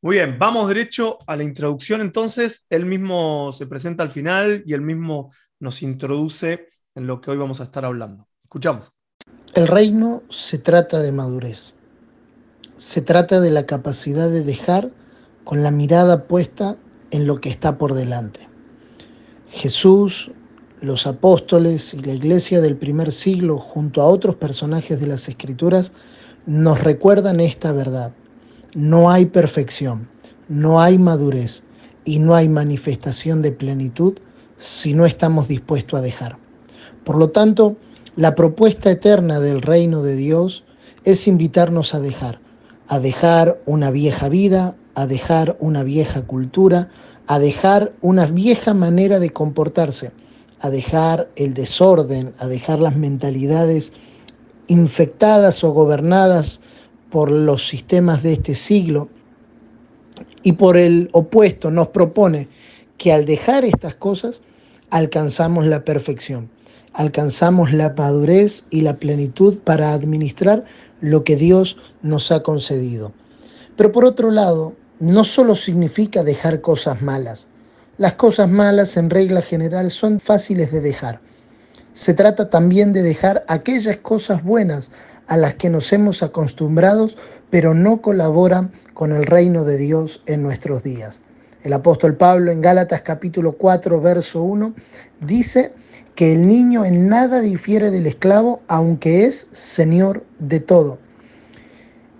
Muy 0.00 0.16
bien, 0.16 0.38
vamos 0.38 0.68
derecho 0.68 1.18
a 1.26 1.36
la 1.36 1.44
introducción 1.44 2.00
entonces. 2.00 2.66
Él 2.68 2.86
mismo 2.86 3.52
se 3.52 3.66
presenta 3.66 4.02
al 4.02 4.10
final 4.10 4.62
y 4.66 4.74
él 4.74 4.80
mismo 4.80 5.32
nos 5.60 5.82
introduce 5.82 6.68
en 6.94 7.06
lo 7.06 7.20
que 7.20 7.30
hoy 7.30 7.36
vamos 7.36 7.60
a 7.60 7.64
estar 7.64 7.84
hablando. 7.84 8.28
Escuchamos. 8.44 8.92
El 9.54 9.66
reino 9.66 10.22
se 10.28 10.58
trata 10.58 11.00
de 11.00 11.12
madurez. 11.12 11.77
Se 12.78 13.02
trata 13.02 13.40
de 13.40 13.50
la 13.50 13.66
capacidad 13.66 14.30
de 14.30 14.42
dejar 14.42 14.90
con 15.44 15.62
la 15.62 15.70
mirada 15.70 16.24
puesta 16.24 16.78
en 17.10 17.26
lo 17.26 17.40
que 17.40 17.50
está 17.50 17.76
por 17.76 17.92
delante. 17.92 18.48
Jesús, 19.50 20.30
los 20.80 21.06
apóstoles 21.06 21.92
y 21.92 21.98
la 21.98 22.14
iglesia 22.14 22.62
del 22.62 22.76
primer 22.76 23.12
siglo 23.12 23.58
junto 23.58 24.00
a 24.00 24.06
otros 24.06 24.36
personajes 24.36 24.98
de 25.00 25.06
las 25.08 25.28
escrituras 25.28 25.92
nos 26.46 26.82
recuerdan 26.82 27.40
esta 27.40 27.72
verdad 27.72 28.14
no 28.74 29.10
hay 29.10 29.26
perfección, 29.26 30.08
no 30.48 30.80
hay 30.80 30.98
madurez 30.98 31.64
y 32.04 32.18
no 32.18 32.34
hay 32.34 32.48
manifestación 32.48 33.42
de 33.42 33.52
plenitud 33.52 34.18
si 34.56 34.94
no 34.94 35.06
estamos 35.06 35.48
dispuestos 35.48 35.98
a 35.98 36.02
dejar. 36.02 36.38
Por 37.04 37.16
lo 37.16 37.30
tanto, 37.30 37.76
la 38.16 38.34
propuesta 38.34 38.90
eterna 38.90 39.40
del 39.40 39.62
reino 39.62 40.02
de 40.02 40.16
Dios 40.16 40.64
es 41.04 41.26
invitarnos 41.26 41.94
a 41.94 42.00
dejar, 42.00 42.40
a 42.88 43.00
dejar 43.00 43.60
una 43.66 43.90
vieja 43.90 44.28
vida, 44.28 44.76
a 44.94 45.06
dejar 45.06 45.56
una 45.60 45.84
vieja 45.84 46.22
cultura, 46.22 46.88
a 47.26 47.38
dejar 47.38 47.92
una 48.00 48.26
vieja 48.26 48.72
manera 48.74 49.20
de 49.20 49.30
comportarse, 49.30 50.10
a 50.60 50.70
dejar 50.70 51.28
el 51.36 51.54
desorden, 51.54 52.32
a 52.38 52.48
dejar 52.48 52.80
las 52.80 52.96
mentalidades 52.96 53.92
infectadas 54.66 55.62
o 55.62 55.72
gobernadas 55.72 56.60
por 57.10 57.30
los 57.30 57.68
sistemas 57.68 58.22
de 58.22 58.32
este 58.32 58.54
siglo. 58.54 59.08
Y 60.42 60.52
por 60.52 60.76
el 60.76 61.10
opuesto 61.12 61.70
nos 61.70 61.88
propone 61.88 62.48
que 62.96 63.12
al 63.12 63.26
dejar 63.26 63.64
estas 63.64 63.94
cosas 63.94 64.42
alcanzamos 64.90 65.66
la 65.66 65.84
perfección, 65.84 66.48
alcanzamos 66.94 67.72
la 67.72 67.94
madurez 67.96 68.66
y 68.70 68.80
la 68.80 68.96
plenitud 68.96 69.58
para 69.58 69.92
administrar 69.92 70.64
lo 71.00 71.24
que 71.24 71.36
Dios 71.36 71.76
nos 72.02 72.30
ha 72.32 72.42
concedido. 72.42 73.12
Pero 73.76 73.92
por 73.92 74.04
otro 74.04 74.30
lado, 74.30 74.74
no 74.98 75.24
solo 75.24 75.54
significa 75.54 76.24
dejar 76.24 76.60
cosas 76.60 77.02
malas. 77.02 77.48
Las 77.96 78.14
cosas 78.14 78.48
malas 78.48 78.96
en 78.96 79.10
regla 79.10 79.42
general 79.42 79.90
son 79.90 80.20
fáciles 80.20 80.72
de 80.72 80.80
dejar. 80.80 81.20
Se 81.92 82.14
trata 82.14 82.50
también 82.50 82.92
de 82.92 83.02
dejar 83.02 83.44
aquellas 83.48 83.96
cosas 83.98 84.42
buenas 84.44 84.90
a 85.26 85.36
las 85.36 85.54
que 85.54 85.70
nos 85.70 85.92
hemos 85.92 86.22
acostumbrado, 86.22 87.08
pero 87.50 87.74
no 87.74 88.00
colaboran 88.00 88.72
con 88.94 89.12
el 89.12 89.24
reino 89.24 89.64
de 89.64 89.76
Dios 89.76 90.22
en 90.26 90.42
nuestros 90.42 90.82
días. 90.82 91.20
El 91.64 91.72
apóstol 91.72 92.16
Pablo 92.16 92.52
en 92.52 92.60
Gálatas 92.60 93.02
capítulo 93.02 93.52
4, 93.52 94.00
verso 94.00 94.42
1, 94.42 94.74
dice 95.20 95.72
que 96.14 96.32
el 96.32 96.48
niño 96.48 96.84
en 96.84 97.08
nada 97.08 97.40
difiere 97.40 97.90
del 97.90 98.06
esclavo, 98.06 98.62
aunque 98.68 99.24
es 99.24 99.48
señor 99.50 100.24
de 100.38 100.60
todo. 100.60 100.98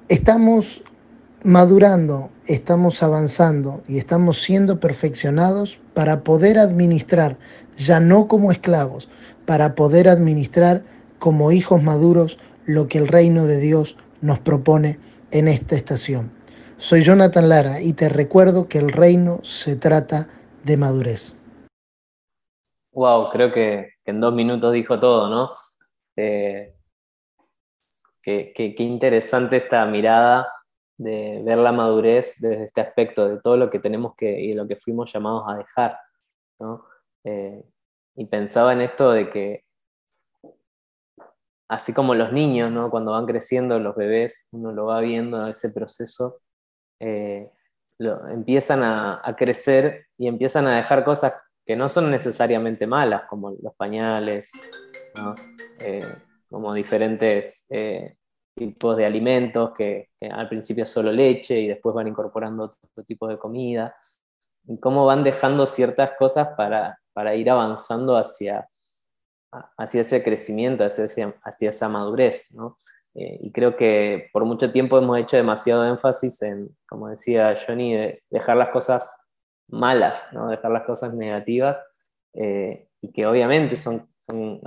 Estamos 0.08 0.82
madurando, 1.44 2.30
estamos 2.46 3.00
avanzando 3.02 3.82
y 3.86 3.98
estamos 3.98 4.42
siendo 4.42 4.80
perfeccionados 4.80 5.80
para 5.94 6.24
poder 6.24 6.58
administrar, 6.58 7.38
ya 7.76 8.00
no 8.00 8.26
como 8.26 8.50
esclavos, 8.50 9.08
para 9.46 9.76
poder 9.76 10.08
administrar 10.08 10.82
como 11.20 11.52
hijos 11.52 11.80
maduros 11.80 12.38
lo 12.66 12.88
que 12.88 12.98
el 12.98 13.06
reino 13.06 13.46
de 13.46 13.60
Dios 13.60 13.96
nos 14.20 14.40
propone 14.40 14.98
en 15.30 15.46
esta 15.46 15.76
estación. 15.76 16.37
Soy 16.80 17.02
Jonathan 17.02 17.48
Lara 17.48 17.80
y 17.80 17.92
te 17.92 18.08
recuerdo 18.08 18.68
que 18.68 18.78
el 18.78 18.92
reino 18.92 19.40
se 19.42 19.74
trata 19.74 20.28
de 20.62 20.76
madurez. 20.76 21.36
Wow, 22.92 23.30
creo 23.30 23.52
que, 23.52 23.94
en 24.04 24.20
dos 24.20 24.32
minutos 24.32 24.72
dijo 24.72 25.00
todo, 25.00 25.28
¿no? 25.28 25.52
Eh, 26.14 26.76
qué, 28.22 28.54
interesante 28.78 29.56
esta 29.56 29.84
mirada 29.86 30.52
de 30.96 31.42
ver 31.44 31.58
la 31.58 31.72
madurez 31.72 32.36
desde 32.38 32.66
este 32.66 32.80
aspecto, 32.80 33.28
de 33.28 33.40
todo 33.40 33.56
lo 33.56 33.70
que 33.70 33.80
tenemos 33.80 34.14
que 34.16 34.40
y 34.40 34.52
lo 34.52 34.68
que 34.68 34.76
fuimos 34.76 35.12
llamados 35.12 35.46
a 35.48 35.56
dejar, 35.56 35.98
¿no? 36.60 36.86
Eh, 37.24 37.60
y 38.14 38.24
pensaba 38.26 38.72
en 38.72 38.82
esto 38.82 39.10
de 39.10 39.30
que, 39.30 39.64
así 41.68 41.92
como 41.92 42.14
los 42.14 42.32
niños, 42.32 42.70
¿no? 42.70 42.88
Cuando 42.88 43.10
van 43.12 43.26
creciendo, 43.26 43.80
los 43.80 43.96
bebés, 43.96 44.48
uno 44.52 44.70
lo 44.70 44.86
va 44.86 45.00
viendo 45.00 45.44
ese 45.48 45.70
proceso, 45.70 46.40
eh, 47.00 47.50
empiezan 47.98 48.82
a, 48.82 49.34
crecer 49.36 50.06
y 50.16 50.28
empiezan 50.28 50.66
a 50.66 50.76
dejar 50.76 51.04
cosas 51.04 51.34
que 51.64 51.76
no 51.76 51.88
son 51.88 52.10
necesariamente 52.10 52.86
malas, 52.86 53.24
como 53.28 53.50
los 53.50 53.74
pañales, 53.74 54.52
eh, 55.80 56.14
como 56.48 56.72
diferentes 56.72 57.66
eh, 57.68 58.16
tipos 58.54 58.96
de 58.96 59.04
alimentos 59.04 59.72
que, 59.76 60.10
al 60.30 60.48
principio 60.48 60.84
es 60.84 60.90
solo 60.90 61.12
leche 61.12 61.58
y 61.58 61.68
después 61.68 61.94
van 61.94 62.08
incorporando 62.08 62.64
otro 62.64 63.04
tipo 63.04 63.28
de 63.28 63.38
comida, 63.38 63.94
y 64.66 64.78
cómo 64.78 65.06
van 65.06 65.24
dejando 65.24 65.66
ciertas 65.66 66.12
cosas 66.18 66.48
para, 66.56 66.98
para 67.12 67.34
ir 67.34 67.50
avanzando 67.50 68.16
hacia, 68.16 68.68
hacia 69.76 70.02
ese 70.02 70.22
crecimiento, 70.22 70.84
hacia, 70.84 71.34
hacia 71.42 71.70
esa 71.70 71.88
madurez. 71.88 72.52
¿no? 72.52 72.78
Eh, 73.18 73.40
y 73.42 73.50
creo 73.50 73.76
que 73.76 74.28
por 74.32 74.44
mucho 74.44 74.70
tiempo 74.70 74.96
hemos 74.96 75.18
hecho 75.18 75.36
demasiado 75.36 75.84
énfasis 75.84 76.40
en, 76.42 76.68
como 76.88 77.08
decía 77.08 77.58
Johnny, 77.66 77.94
de 77.94 78.22
dejar 78.30 78.56
las 78.56 78.68
cosas 78.68 79.12
malas, 79.66 80.28
¿no? 80.32 80.48
dejar 80.48 80.70
las 80.70 80.84
cosas 80.84 81.14
negativas, 81.14 81.78
eh, 82.34 82.88
y 83.00 83.10
que 83.12 83.26
obviamente 83.26 83.76
son 83.76 84.08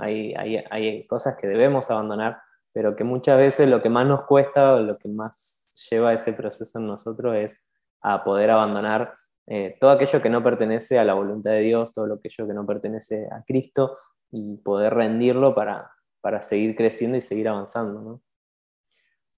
hay, 0.00 0.34
hay, 0.34 0.56
hay, 0.70 1.06
cosas 1.06 1.36
que 1.36 1.46
debemos 1.46 1.90
abandonar, 1.90 2.40
pero 2.72 2.96
que 2.96 3.04
muchas 3.04 3.38
veces 3.38 3.68
lo 3.68 3.80
que 3.80 3.88
más 3.88 4.06
nos 4.06 4.24
cuesta 4.24 4.74
o 4.74 4.80
lo 4.80 4.98
que 4.98 5.08
más 5.08 5.70
lleva 5.90 6.12
ese 6.12 6.32
proceso 6.32 6.78
en 6.78 6.86
nosotros 6.86 7.36
es 7.36 7.70
a 8.00 8.24
poder 8.24 8.50
abandonar 8.50 9.14
eh, 9.46 9.76
todo 9.80 9.90
aquello 9.90 10.20
que 10.20 10.30
no 10.30 10.42
pertenece 10.42 10.98
a 10.98 11.04
la 11.04 11.14
voluntad 11.14 11.52
de 11.52 11.60
Dios, 11.60 11.92
todo 11.92 12.12
aquello 12.12 12.46
que 12.46 12.54
no 12.54 12.66
pertenece 12.66 13.28
a 13.30 13.42
Cristo 13.44 13.96
y 14.30 14.56
poder 14.58 14.94
rendirlo 14.94 15.54
para, 15.54 15.90
para 16.20 16.42
seguir 16.42 16.74
creciendo 16.76 17.16
y 17.16 17.20
seguir 17.20 17.48
avanzando. 17.48 18.00
¿no? 18.00 18.22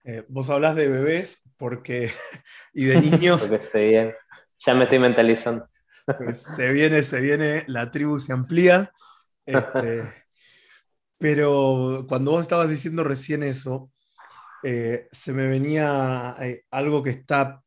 Eh, 0.05 0.25
vos 0.29 0.51
hablas 0.51 0.77
de 0.77 0.89
bebés 0.89 1.43
porque, 1.57 2.13
y 2.75 2.85
de 2.85 3.01
niños. 3.01 3.41
porque 3.43 3.65
se 3.65 3.87
viene. 3.87 4.15
Ya 4.59 4.75
me 4.75 4.85
estoy 4.85 4.99
mentalizando. 4.99 5.69
Pues, 6.19 6.43
se 6.43 6.73
viene, 6.73 7.03
se 7.03 7.21
viene, 7.21 7.65
la 7.67 7.91
tribu 7.91 8.19
se 8.19 8.33
amplía. 8.33 8.93
Este, 9.47 10.03
pero 11.19 12.05
cuando 12.09 12.33
vos 12.33 12.43
estabas 12.43 12.69
diciendo 12.69 13.05
recién 13.05 13.43
eso, 13.43 13.91
eh, 14.63 15.09
se 15.11 15.33
me 15.33 15.49
venía 15.49 16.37
eh, 16.41 16.65
algo 16.71 17.03
que 17.03 17.11
está 17.11 17.63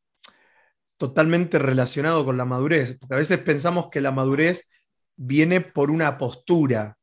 totalmente 0.98 1.60
relacionado 1.60 2.26
con 2.26 2.38
la 2.38 2.46
madurez, 2.46 2.98
porque 3.00 3.16
a 3.16 3.20
veces 3.20 3.38
pensamos 3.40 3.90
que 3.92 4.02
la 4.02 4.12
madurez 4.12 4.68
viene 5.16 5.62
por 5.62 5.92
una 5.92 6.18
postura, 6.18 6.98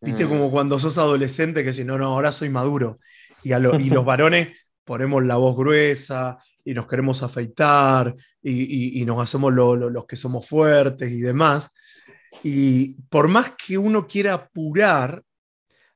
¿Viste? 0.00 0.24
Mm. 0.24 0.28
Como 0.28 0.50
cuando 0.50 0.78
sos 0.78 0.96
adolescente 0.98 1.62
que 1.62 1.72
si 1.72 1.84
no, 1.84 1.98
no, 1.98 2.06
ahora 2.06 2.32
soy 2.32 2.48
maduro. 2.48 2.96
Y, 3.42 3.50
los 3.54 4.04
varones 4.04 4.59
ponemos 4.84 5.24
la 5.24 5.36
voz 5.36 5.56
gruesa 5.56 6.38
y 6.64 6.74
nos 6.74 6.86
queremos 6.86 7.22
afeitar 7.22 8.14
y, 8.42 9.04
nos 9.04 9.20
hacemos 9.20 9.52
los 9.52 10.06
que 10.06 10.16
somos 10.16 10.48
fuertes 10.48 11.10
y 11.10 11.20
demás. 11.20 11.70
Y 12.44 12.94
por 13.08 13.28
más 13.28 13.52
que 13.56 13.78
uno 13.78 14.06
quiera 14.06 14.34
apurar 14.34 15.22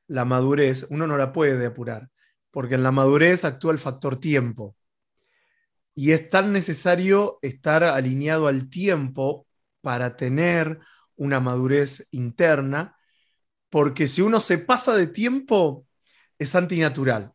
la 0.07 0.25
madurez, 0.25 0.87
uno 0.89 1.07
no 1.07 1.17
la 1.17 1.33
puede 1.33 1.65
apurar, 1.65 2.09
porque 2.51 2.75
en 2.75 2.83
la 2.83 2.91
madurez 2.91 3.43
actúa 3.43 3.71
el 3.71 3.79
factor 3.79 4.19
tiempo. 4.19 4.75
Y 5.93 6.11
es 6.11 6.29
tan 6.29 6.51
necesario 6.51 7.39
estar 7.41 7.83
alineado 7.83 8.47
al 8.47 8.69
tiempo 8.69 9.47
para 9.81 10.17
tener 10.17 10.79
una 11.15 11.39
madurez 11.39 12.07
interna, 12.11 12.97
porque 13.69 14.07
si 14.07 14.21
uno 14.21 14.39
se 14.39 14.57
pasa 14.57 14.95
de 14.95 15.07
tiempo, 15.07 15.85
es 16.37 16.55
antinatural. 16.55 17.34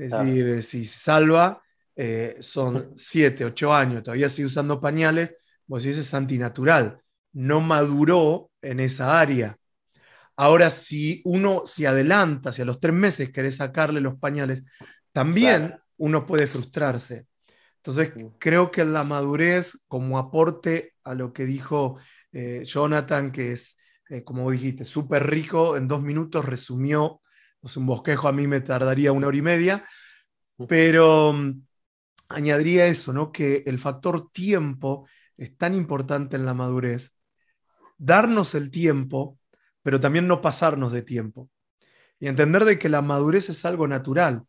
Es 0.00 0.10
decir, 0.12 0.62
si 0.62 0.86
salva, 0.86 1.62
eh, 1.94 2.36
son 2.40 2.92
7, 2.96 3.44
8 3.44 3.74
años, 3.74 4.02
todavía 4.02 4.28
sigue 4.30 4.46
usando 4.46 4.80
pañales, 4.80 5.34
vos 5.66 5.82
decís 5.82 5.98
es 5.98 6.14
antinatural, 6.14 6.98
no 7.32 7.60
maduró 7.60 8.50
en 8.62 8.80
esa 8.80 9.20
área. 9.20 9.56
Ahora, 10.36 10.70
si 10.70 11.20
uno 11.26 11.62
se 11.66 11.86
adelanta, 11.86 12.48
hacia 12.48 12.64
los 12.64 12.80
tres 12.80 12.94
meses 12.94 13.30
querés 13.30 13.56
sacarle 13.56 14.00
los 14.00 14.18
pañales, 14.18 14.64
también 15.12 15.74
uno 15.98 16.24
puede 16.24 16.46
frustrarse. 16.46 17.26
Entonces, 17.76 18.12
creo 18.38 18.70
que 18.70 18.84
la 18.86 19.04
madurez, 19.04 19.84
como 19.86 20.18
aporte 20.18 20.94
a 21.04 21.14
lo 21.14 21.34
que 21.34 21.44
dijo 21.44 21.98
eh, 22.32 22.62
Jonathan, 22.64 23.32
que 23.32 23.52
es, 23.52 23.76
eh, 24.08 24.24
como 24.24 24.50
dijiste, 24.50 24.86
súper 24.86 25.28
rico, 25.28 25.76
en 25.76 25.88
dos 25.88 26.02
minutos 26.02 26.44
resumió 26.46 27.20
un 27.62 27.86
bosquejo 27.86 28.28
a 28.28 28.32
mí 28.32 28.46
me 28.46 28.60
tardaría 28.60 29.12
una 29.12 29.26
hora 29.26 29.36
y 29.36 29.42
media, 29.42 29.84
pero 30.68 31.32
mm, 31.32 31.62
añadiría 32.28 32.86
eso, 32.86 33.12
¿no? 33.12 33.32
Que 33.32 33.62
el 33.66 33.78
factor 33.78 34.30
tiempo 34.30 35.08
es 35.36 35.56
tan 35.56 35.74
importante 35.74 36.36
en 36.36 36.46
la 36.46 36.54
madurez. 36.54 37.14
Darnos 37.98 38.54
el 38.54 38.70
tiempo, 38.70 39.38
pero 39.82 40.00
también 40.00 40.26
no 40.26 40.40
pasarnos 40.40 40.92
de 40.92 41.02
tiempo. 41.02 41.50
Y 42.18 42.28
entender 42.28 42.64
de 42.64 42.78
que 42.78 42.88
la 42.88 43.02
madurez 43.02 43.48
es 43.48 43.64
algo 43.64 43.88
natural. 43.88 44.44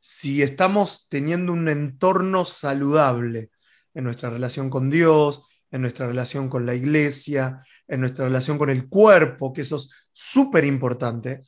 Si 0.00 0.42
estamos 0.42 1.08
teniendo 1.08 1.52
un 1.52 1.68
entorno 1.68 2.44
saludable 2.44 3.50
en 3.94 4.04
nuestra 4.04 4.30
relación 4.30 4.68
con 4.68 4.90
Dios, 4.90 5.46
en 5.70 5.80
nuestra 5.80 6.06
relación 6.06 6.48
con 6.48 6.66
la 6.66 6.74
iglesia, 6.74 7.60
en 7.88 8.00
nuestra 8.00 8.26
relación 8.26 8.58
con 8.58 8.70
el 8.70 8.88
cuerpo, 8.88 9.52
que 9.52 9.62
eso 9.62 9.76
es 9.76 9.90
súper 10.18 10.64
importante. 10.64 11.42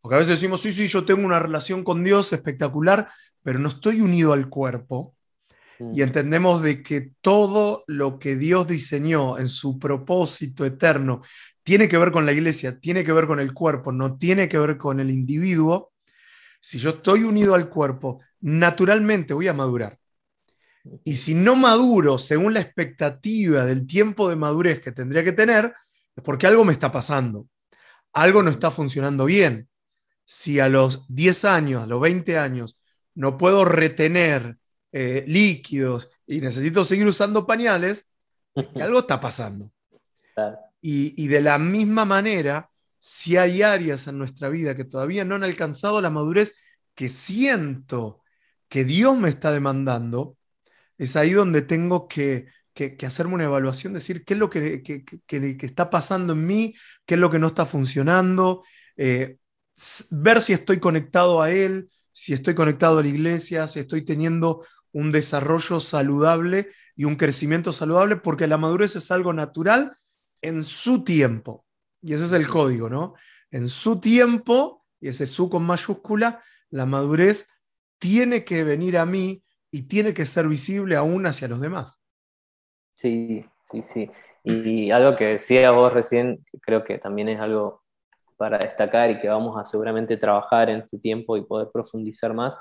Porque 0.00 0.14
a 0.14 0.18
veces 0.18 0.40
decimos, 0.40 0.62
sí, 0.62 0.72
sí, 0.72 0.88
yo 0.88 1.04
tengo 1.04 1.26
una 1.26 1.38
relación 1.38 1.84
con 1.84 2.02
Dios 2.02 2.32
espectacular, 2.32 3.08
pero 3.42 3.58
no 3.58 3.68
estoy 3.68 4.00
unido 4.00 4.32
al 4.32 4.48
cuerpo. 4.48 5.14
Mm. 5.78 5.90
Y 5.92 6.00
entendemos 6.00 6.62
de 6.62 6.82
que 6.82 7.12
todo 7.20 7.84
lo 7.86 8.18
que 8.18 8.36
Dios 8.36 8.66
diseñó 8.66 9.38
en 9.38 9.48
su 9.48 9.78
propósito 9.78 10.64
eterno 10.64 11.20
tiene 11.62 11.88
que 11.88 11.98
ver 11.98 12.10
con 12.10 12.24
la 12.24 12.32
iglesia, 12.32 12.80
tiene 12.80 13.04
que 13.04 13.12
ver 13.12 13.26
con 13.26 13.38
el 13.38 13.52
cuerpo, 13.52 13.92
no 13.92 14.16
tiene 14.16 14.48
que 14.48 14.58
ver 14.58 14.78
con 14.78 14.98
el 14.98 15.10
individuo. 15.10 15.92
Si 16.58 16.78
yo 16.78 16.90
estoy 16.90 17.24
unido 17.24 17.54
al 17.54 17.68
cuerpo, 17.68 18.20
naturalmente 18.40 19.34
voy 19.34 19.48
a 19.48 19.52
madurar. 19.52 19.98
Y 21.04 21.16
si 21.16 21.34
no 21.34 21.54
maduro 21.54 22.16
según 22.16 22.54
la 22.54 22.60
expectativa 22.60 23.66
del 23.66 23.86
tiempo 23.86 24.30
de 24.30 24.36
madurez 24.36 24.80
que 24.80 24.92
tendría 24.92 25.22
que 25.22 25.32
tener, 25.32 25.74
es 26.16 26.24
porque 26.24 26.46
algo 26.46 26.64
me 26.64 26.72
está 26.72 26.90
pasando. 26.90 27.46
Algo 28.16 28.42
no 28.42 28.50
está 28.50 28.70
funcionando 28.70 29.26
bien. 29.26 29.68
Si 30.24 30.58
a 30.58 30.70
los 30.70 31.04
10 31.08 31.44
años, 31.44 31.82
a 31.82 31.86
los 31.86 32.00
20 32.00 32.38
años, 32.38 32.80
no 33.14 33.36
puedo 33.36 33.66
retener 33.66 34.56
eh, 34.90 35.22
líquidos 35.26 36.08
y 36.26 36.40
necesito 36.40 36.82
seguir 36.86 37.06
usando 37.06 37.46
pañales, 37.46 38.06
y 38.54 38.80
algo 38.80 39.00
está 39.00 39.20
pasando. 39.20 39.70
Y 40.80 41.28
de 41.28 41.42
la 41.42 41.58
misma 41.58 42.06
manera, 42.06 42.70
si 42.98 43.36
hay 43.36 43.60
áreas 43.60 44.06
en 44.06 44.16
nuestra 44.16 44.48
vida 44.48 44.74
que 44.74 44.84
todavía 44.84 45.26
no 45.26 45.34
han 45.34 45.44
alcanzado 45.44 46.00
la 46.00 46.08
madurez 46.08 46.54
que 46.94 47.10
siento 47.10 48.22
que 48.68 48.84
Dios 48.84 49.18
me 49.18 49.28
está 49.28 49.52
demandando, 49.52 50.38
es 50.96 51.16
ahí 51.16 51.32
donde 51.32 51.60
tengo 51.60 52.08
que, 52.08 52.46
que- 52.76 52.96
que 52.96 53.06
hacerme 53.06 53.34
una 53.34 53.44
evaluación, 53.44 53.94
decir 53.94 54.24
qué 54.24 54.34
es 54.34 54.40
lo 54.40 54.50
que, 54.50 54.82
que- 54.82 55.04
que- 55.04 55.56
está 55.66 55.90
pasando 55.90 56.34
en 56.34 56.46
mí, 56.46 56.74
qué 57.06 57.14
es 57.14 57.20
lo 57.20 57.30
que 57.30 57.38
no 57.40 57.48
está 57.48 57.66
funcionando, 57.66 58.62
eh, 58.98 59.38
ver 60.10 60.40
si 60.42 60.52
estoy 60.52 60.78
conectado 60.78 61.42
a 61.42 61.50
Él, 61.50 61.88
si 62.12 62.34
estoy 62.34 62.54
conectado 62.54 62.98
a 62.98 63.02
la 63.02 63.08
iglesia, 63.08 63.66
si 63.68 63.80
estoy 63.80 64.04
teniendo 64.04 64.64
un 64.92 65.10
desarrollo 65.12 65.80
saludable 65.80 66.68
y 66.94 67.04
un 67.04 67.16
crecimiento 67.16 67.72
saludable, 67.72 68.16
porque 68.16 68.46
la 68.46 68.58
madurez 68.58 68.96
es 68.96 69.10
algo 69.10 69.32
natural 69.32 69.92
en 70.42 70.64
su 70.64 71.02
tiempo. 71.04 71.66
Y 72.02 72.12
ese 72.14 72.24
es 72.24 72.32
el 72.32 72.46
código, 72.46 72.88
¿no? 72.90 73.14
En 73.50 73.68
su 73.68 74.00
tiempo, 74.00 74.84
y 75.00 75.08
ese 75.08 75.26
su 75.26 75.48
con 75.50 75.64
mayúscula, 75.64 76.42
la 76.70 76.86
madurez 76.86 77.48
tiene 77.98 78.44
que 78.44 78.64
venir 78.64 78.98
a 78.98 79.06
mí 79.06 79.42
y 79.70 79.82
tiene 79.84 80.12
que 80.14 80.26
ser 80.26 80.46
visible 80.48 80.96
aún 80.96 81.26
hacia 81.26 81.48
los 81.48 81.60
demás. 81.60 82.00
Sí, 82.96 83.44
sí, 83.70 83.82
sí. 83.82 84.10
Y 84.44 84.90
algo 84.90 85.16
que 85.16 85.24
decías 85.26 85.72
vos 85.74 85.92
recién, 85.92 86.44
creo 86.62 86.84
que 86.84 86.98
también 86.98 87.28
es 87.28 87.40
algo 87.40 87.82
para 88.36 88.58
destacar 88.58 89.10
y 89.10 89.20
que 89.20 89.28
vamos 89.28 89.58
a 89.60 89.64
seguramente 89.66 90.16
trabajar 90.18 90.70
en 90.70 90.80
este 90.80 90.98
tiempo 90.98 91.36
y 91.36 91.44
poder 91.44 91.70
profundizar 91.72 92.34
más, 92.34 92.58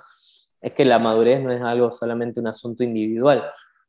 es 0.62 0.74
que 0.74 0.86
la 0.86 1.00
madurez 1.00 1.44
no 1.44 1.51
es 1.51 1.62
algo 1.62 1.92
solamente 1.92 2.39
un 2.42 2.48
asunto 2.48 2.84
individual, 2.84 3.44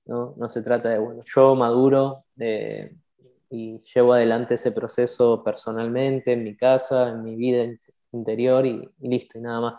¿no? 0.06 0.34
No 0.38 0.48
se 0.50 0.62
trata 0.62 0.90
de, 0.90 0.98
bueno, 0.98 1.22
yo 1.34 1.54
maduro 1.56 2.18
eh, 2.38 2.94
y 3.50 3.82
llevo 3.94 4.14
adelante 4.14 4.54
ese 4.56 4.72
proceso 4.72 5.42
personalmente, 5.44 6.32
en 6.32 6.44
mi 6.44 6.56
casa, 6.56 7.10
en 7.10 7.22
mi 7.24 7.36
vida 7.36 7.64
in- 7.64 7.78
interior 8.12 8.66
y, 8.66 8.88
y 9.00 9.08
listo, 9.08 9.38
y 9.38 9.42
nada 9.42 9.60
más. 9.60 9.74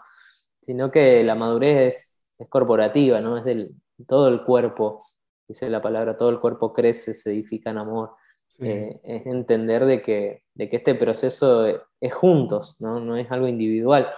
Sino 0.62 0.92
que 0.92 1.24
la 1.24 1.36
madurez 1.36 1.96
es, 1.96 2.22
es 2.40 2.48
corporativa, 2.50 3.22
¿no? 3.22 3.38
Es 3.38 3.46
del 3.46 3.76
todo 4.08 4.28
el 4.28 4.44
cuerpo, 4.44 5.06
dice 5.48 5.70
la 5.70 5.82
palabra, 5.82 6.18
todo 6.18 6.30
el 6.30 6.40
cuerpo 6.40 6.74
crece, 6.74 7.14
se 7.14 7.32
edifica 7.32 7.72
en 7.72 7.78
amor. 7.80 8.12
Eh, 8.60 9.00
es 9.04 9.26
entender 9.28 9.86
de 9.86 10.02
que, 10.02 10.44
de 10.56 10.70
que 10.70 10.78
este 10.78 10.96
proceso 10.96 11.68
es 12.00 12.14
juntos, 12.14 12.78
¿no? 12.82 13.00
No 13.00 13.18
es 13.18 13.32
algo 13.32 13.48
individual. 13.48 14.10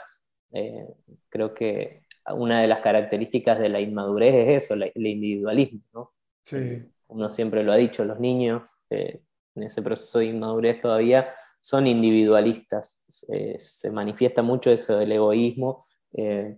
Eh, 0.53 0.87
creo 1.29 1.53
que 1.53 2.03
una 2.33 2.61
de 2.61 2.67
las 2.67 2.81
características 2.81 3.59
de 3.59 3.69
la 3.69 3.81
inmadurez 3.81 4.35
es 4.35 4.63
eso, 4.65 4.75
la- 4.75 4.87
el 4.87 5.07
individualismo, 5.07 5.81
¿no? 5.93 6.11
Sí, 6.43 6.91
Uno 7.07 7.29
siempre 7.29 7.63
lo 7.63 7.71
ha 7.71 7.75
dicho, 7.77 8.03
los 8.05 8.19
niños 8.19 8.81
eh, 8.89 9.21
en 9.55 9.63
ese 9.63 9.81
proceso 9.81 10.19
de 10.19 10.25
inmadurez 10.27 10.79
todavía 10.81 11.33
son 11.59 11.87
individualistas, 11.87 13.03
Eh, 13.33 13.57
se 13.59 13.91
manifiesta 13.91 14.41
mucho 14.43 14.71
eso 14.71 14.97
del 14.97 15.11
egoísmo, 15.11 15.87
eh, 16.13 16.57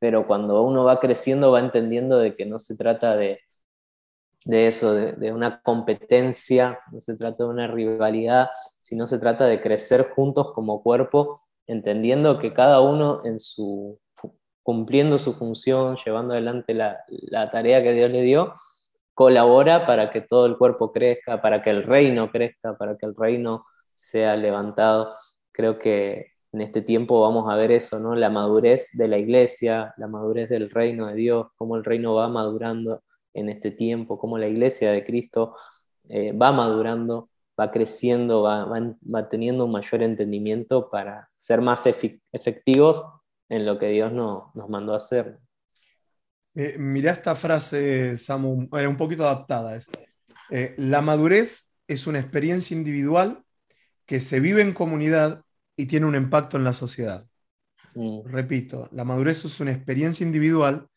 pero 0.00 0.26
cuando 0.26 0.62
uno 0.64 0.84
va 0.84 1.00
creciendo 1.00 1.52
va 1.52 1.60
entendiendo 1.60 2.18
de 2.18 2.36
que 2.36 2.46
no 2.46 2.58
se 2.58 2.76
trata 2.76 3.16
de, 3.16 3.40
de 4.44 4.66
eso, 4.66 4.94
de, 4.94 5.32
una 5.32 5.60
competencia, 5.62 6.80
no 6.90 7.00
se 7.00 7.16
trata 7.16 7.44
de 7.44 7.50
una 7.50 7.68
rivalidad, 7.68 8.48
sino 8.80 9.06
se 9.06 9.18
trata 9.18 9.46
de 9.46 9.60
crecer 9.60 10.10
juntos 10.10 10.52
como 10.52 10.82
cuerpo, 10.82 11.42
entendiendo 11.66 12.38
que 12.38 12.52
cada 12.52 12.80
uno 12.80 13.22
en 13.24 13.40
su 13.40 14.00
cumpliendo 14.62 15.18
su 15.18 15.34
función, 15.34 15.96
llevando 16.04 16.34
adelante 16.34 16.74
la, 16.74 17.04
la 17.08 17.50
tarea 17.50 17.82
que 17.82 17.92
Dios 17.92 18.10
le 18.10 18.22
dio, 18.22 18.54
colabora 19.14 19.86
para 19.86 20.10
que 20.10 20.20
todo 20.20 20.46
el 20.46 20.56
cuerpo 20.56 20.92
crezca, 20.92 21.42
para 21.42 21.62
que 21.62 21.70
el 21.70 21.82
reino 21.82 22.30
crezca, 22.30 22.76
para 22.76 22.96
que 22.96 23.06
el 23.06 23.16
reino 23.16 23.64
sea 23.94 24.36
levantado. 24.36 25.14
Creo 25.52 25.78
que 25.78 26.32
en 26.52 26.60
este 26.60 26.82
tiempo 26.82 27.20
vamos 27.20 27.50
a 27.50 27.56
ver 27.56 27.72
eso, 27.72 27.98
¿no? 27.98 28.14
La 28.14 28.30
madurez 28.30 28.90
de 28.92 29.08
la 29.08 29.18
iglesia, 29.18 29.94
la 29.96 30.06
madurez 30.06 30.48
del 30.48 30.70
reino 30.70 31.06
de 31.08 31.14
Dios, 31.14 31.48
cómo 31.56 31.76
el 31.76 31.84
reino 31.84 32.14
va 32.14 32.28
madurando 32.28 33.02
en 33.34 33.48
este 33.48 33.70
tiempo, 33.70 34.18
cómo 34.18 34.38
la 34.38 34.48
iglesia 34.48 34.92
de 34.92 35.04
Cristo 35.04 35.56
eh, 36.08 36.32
va 36.32 36.52
madurando, 36.52 37.30
va 37.58 37.70
creciendo, 37.70 38.42
va, 38.42 38.64
va- 38.64 38.96
va 39.14 39.28
teniendo 39.28 39.64
un 39.66 39.72
mayor 39.72 40.02
entendimiento 40.02 40.90
para 40.90 41.28
ser 41.36 41.60
más 41.60 41.84
efectivos 41.86 43.04
en 43.48 43.66
lo 43.66 43.78
que 43.78 43.88
Dios 43.88 44.12
no- 44.12 44.50
nos 44.54 44.68
mandó 44.68 44.94
a 44.94 44.96
hacer. 44.98 45.38
Eh, 46.54 46.76
mirá 46.78 47.12
esta 47.12 47.34
frase, 47.34 48.18
Samu, 48.18 48.68
bueno, 48.68 48.90
un 48.90 48.96
poquito 48.96 49.24
adaptada. 49.24 49.76
es, 49.76 49.86
eh, 50.50 50.74
la 50.76 51.00
madurez 51.00 51.72
es 51.88 52.06
una 52.06 52.20
experiencia 52.20 52.76
individual 52.76 53.42
que 54.06 54.20
se 54.20 54.40
vive 54.40 54.60
en 54.62 54.74
comunidad 54.74 55.42
y 55.76 55.86
tiene 55.86 56.06
un 56.06 56.14
impacto 56.14 56.56
en 56.58 56.64
la 56.64 56.74
sociedad. 56.74 57.26
Mm, 57.94 58.22
Repito, 58.26 58.88
la 58.92 59.04
madurez 59.04 59.44
es 59.44 59.60
una 59.60 59.72
experiencia 59.72 60.26
individual 60.26 60.88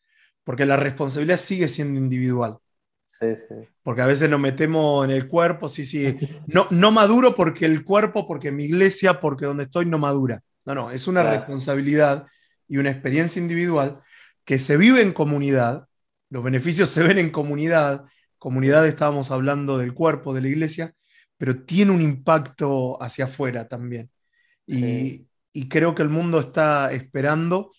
porque 0.46 0.66
la 0.66 0.78
responsabilidad 0.78 1.38
sigue 1.38 1.68
siendo 1.68 2.00
individual. 2.00 2.58
sí, 3.04 3.36
sí. 3.36 3.68
Porque 3.82 4.02
a 4.02 4.06
veces 4.06 4.28
nos 4.28 4.40
metemos 4.40 5.04
en 5.04 5.12
el 5.12 5.28
cuerpo, 5.28 5.68
sí, 5.68 5.86
sí. 5.86 6.16
No, 6.46 6.66
no 6.70 6.90
maduro 6.90 7.34
porque 7.36 7.66
el 7.66 7.84
cuerpo, 7.84 8.26
porque 8.26 8.50
mi 8.50 8.64
iglesia, 8.64 9.20
porque 9.20 9.46
donde 9.46 9.64
estoy 9.64 9.86
no 9.86 9.98
madura. 9.98 10.42
No, 10.64 10.74
no, 10.74 10.90
es 10.90 11.06
una 11.06 11.22
Claro. 11.22 11.38
responsabilidad 11.38 12.26
y 12.66 12.78
una 12.78 12.90
experiencia 12.90 13.40
individual 13.40 14.00
que 14.44 14.58
se 14.58 14.76
vive 14.76 15.02
en 15.02 15.12
comunidad. 15.12 15.86
Los 16.30 16.42
beneficios 16.42 16.88
se 16.90 17.02
ven 17.04 17.18
en 17.18 17.30
comunidad. 17.30 18.04
Comunidad 18.38 18.86
estábamos 18.86 19.30
hablando 19.30 19.78
del 19.78 19.94
cuerpo, 19.94 20.34
de 20.34 20.40
la 20.42 20.48
iglesia, 20.48 20.92
pero 21.36 21.62
tiene 21.64 21.92
un 21.92 22.02
impacto 22.02 23.00
hacia 23.02 23.26
afuera 23.26 23.68
también. 23.68 24.10
Y, 24.66 25.28
y 25.52 25.68
creo 25.68 25.94
que 25.94 26.02
el 26.02 26.08
mundo 26.08 26.40
está 26.40 26.92
esperando 26.92 27.72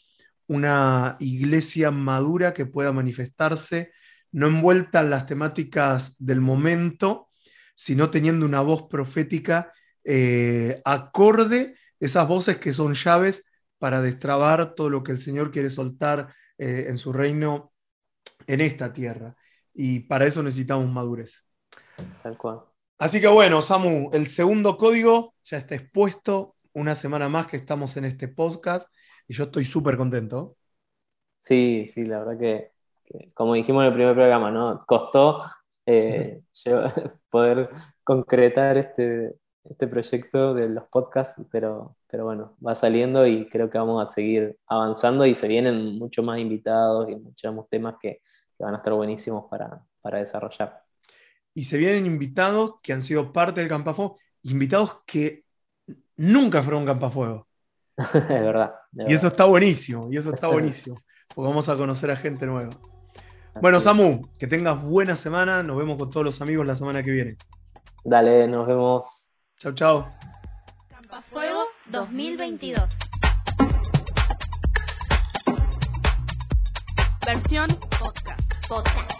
una 0.48 1.18
iglesia 1.20 1.92
madura 1.92 2.54
que 2.54 2.66
pueda 2.66 2.92
manifestarse, 2.92 3.92
no 4.32 4.48
envuelta 4.48 5.02
en 5.02 5.10
las 5.10 5.26
temáticas 5.26 6.16
del 6.18 6.42
momento, 6.42 7.30
sino 7.76 8.10
teniendo 8.10 8.46
una 8.46 8.62
voz 8.62 8.84
profética 8.84 9.72
eh, 10.04 10.82
acorde, 10.86 11.76
esas 12.00 12.28
voces 12.28 12.58
que 12.58 12.74
son 12.74 12.94
llaves 12.94 13.52
para 13.78 14.02
destrabar 14.02 14.74
todo 14.74 14.90
lo 14.90 15.04
que 15.04 15.12
el 15.12 15.20
Señor 15.20 15.52
quiere 15.52 15.70
soltar 15.70 16.34
eh, 16.58 16.86
en 16.88 16.98
su 16.98 17.14
reino 17.14 17.74
en 18.48 18.62
esta 18.62 18.94
tierra. 18.94 19.36
Y 19.74 20.02
para 20.02 20.26
eso 20.26 20.42
necesitamos 20.42 20.90
madurez. 20.90 21.46
Tal 22.24 22.38
cual. 22.38 22.62
Así 22.98 23.22
que 23.22 23.28
bueno, 23.28 23.62
Samu, 23.62 24.10
el 24.14 24.28
segundo 24.28 24.78
código 24.78 25.36
ya 25.44 25.58
está 25.58 25.76
expuesto. 25.76 26.56
Una 26.82 26.96
semana 26.96 27.28
más 27.28 27.48
que 27.48 27.58
estamos 27.58 27.98
en 27.98 28.06
este 28.06 28.30
podcast 28.30 28.88
y 29.28 29.34
yo 29.34 29.46
estoy 29.46 29.66
súper 29.66 29.98
contento. 29.98 30.56
Sí, 31.38 31.88
sí, 31.94 32.06
la 32.06 32.20
verdad 32.20 32.40
que, 32.40 32.72
que, 33.06 33.30
como 33.34 33.54
dijimos 33.54 33.82
en 33.84 33.88
el 33.90 33.94
primer 33.94 34.16
programa, 34.16 34.52
¿no? 34.52 34.84
Costó 34.86 35.44
eh, 35.86 36.42
llevar- 36.66 37.20
poder 37.30 37.70
concretar 38.04 38.78
este, 38.78 39.36
este 39.64 39.88
proyecto 39.88 40.54
de 40.54 40.70
los 40.70 40.86
podcasts, 40.90 41.46
pero, 41.52 41.98
pero 42.08 42.26
bueno, 42.26 42.58
va 42.66 42.76
saliendo 42.76 43.26
y 43.28 43.48
creo 43.50 43.70
que 43.70 43.78
vamos 43.78 44.08
a 44.08 44.12
seguir 44.12 44.58
avanzando 44.68 45.26
y 45.26 45.36
se 45.36 45.48
vienen 45.48 45.98
muchos 45.98 46.26
más 46.26 46.40
invitados 46.40 47.10
y 47.10 47.16
muchos 47.16 47.54
más 47.56 47.68
temas 47.70 47.96
que, 48.02 48.22
que 48.58 48.64
van 48.64 48.74
a 48.76 48.78
estar 48.78 48.94
buenísimos 48.94 49.46
para, 49.50 49.82
para 50.02 50.20
desarrollar. 50.20 50.84
Y 51.54 51.64
se 51.64 51.78
vienen 51.78 52.06
invitados 52.06 52.76
que 52.84 52.94
han 52.94 53.02
sido 53.04 53.34
parte 53.34 53.62
del 53.62 53.70
Campafuego, 53.70 54.18
invitados 54.44 55.00
que 55.06 55.46
nunca 56.18 56.62
fueron 56.62 56.86
Campafuego. 56.86 57.48
es 57.98 58.28
verdad. 58.28 58.74
es 58.98 59.10
Y 59.10 59.14
eso 59.14 59.28
está 59.28 59.46
buenísimo, 59.46 60.08
y 60.12 60.18
eso 60.18 60.34
está 60.34 60.48
buenísimo, 60.52 60.98
porque 61.34 61.48
vamos 61.48 61.70
a 61.70 61.78
conocer 61.78 62.12
a 62.12 62.16
gente 62.16 62.46
nueva. 62.46 62.72
Bueno. 63.62 63.80
Samu, 63.80 64.22
que 64.38 64.46
tengas 64.46 64.82
buena 64.82 65.16
semana, 65.16 65.64
nos 65.64 65.78
vemos 65.78 65.98
con 65.98 66.10
todos 66.10 66.26
los 66.26 66.42
amigos 66.42 66.66
la 66.66 66.76
semana 66.76 67.02
que 67.02 67.12
viene. 67.12 67.38
Dale, 68.04 68.48
nos 68.48 68.68
vemos. 68.68 69.32
Chau, 69.60 69.74
chau. 69.74 70.06
Campafuego 70.90 71.64
2022. 71.88 72.90
Versión 77.26 77.80
podcast. 78.00 78.42
Podcast. 78.70 79.12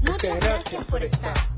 Muchas 0.00 0.40
gracias 0.40 0.84
por 0.86 1.02
estar. 1.02 1.57